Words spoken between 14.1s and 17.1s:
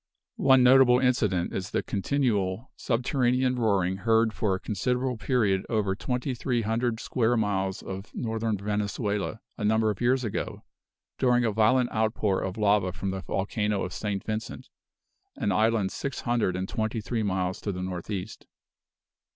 Vincent, an island six hundred and twenty